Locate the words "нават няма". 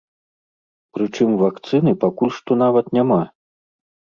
2.63-3.21